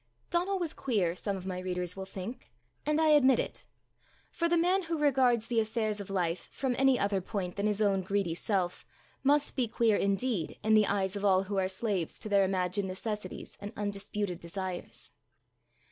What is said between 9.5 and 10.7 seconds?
be queer indeed